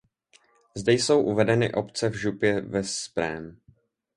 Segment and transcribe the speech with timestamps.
[0.75, 3.57] Zde jsou uvedeny obce v župě Veszprém.